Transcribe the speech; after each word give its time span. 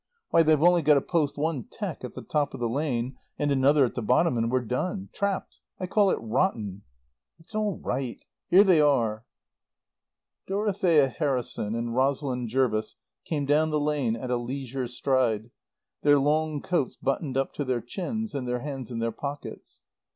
Why, 0.31 0.41
they've 0.41 0.63
only 0.63 0.81
got 0.81 0.95
to 0.95 1.01
post 1.01 1.37
one 1.37 1.65
'tee 1.65 1.85
at 1.85 2.15
the 2.15 2.23
top 2.23 2.55
of 2.55 2.59
the 2.59 2.67
lane, 2.67 3.17
and 3.37 3.51
another 3.51 3.85
at 3.85 3.93
the 3.93 4.01
bottom, 4.01 4.35
and 4.35 4.51
we're 4.51 4.65
done. 4.65 5.09
Trapped. 5.13 5.59
I 5.79 5.85
call 5.85 6.09
it 6.09 6.17
rotten." 6.19 6.81
"It's 7.37 7.53
all 7.53 7.77
right. 7.77 8.17
Here 8.49 8.63
they 8.63 8.81
are." 8.81 9.25
Dorothea 10.47 11.07
Harrison 11.07 11.75
and 11.75 11.93
Rosalind 11.95 12.49
Jervis 12.49 12.95
came 13.25 13.45
down 13.45 13.69
the 13.69 13.79
lane 13.79 14.15
at 14.15 14.31
a 14.31 14.37
leisured 14.37 14.89
stride, 14.89 15.51
their 16.01 16.17
long 16.17 16.63
coats 16.63 16.97
buttoned 16.99 17.37
up 17.37 17.53
to 17.53 17.63
their 17.63 17.79
chins 17.79 18.33
and 18.33 18.47
their 18.47 18.61
hands 18.61 18.89
in 18.89 18.97
their 18.97 19.11
pockets. 19.11 19.81